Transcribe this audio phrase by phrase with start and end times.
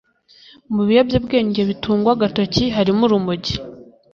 [0.73, 3.55] Mu biyobyabwenge bitungwa agatoki harimo Urumogi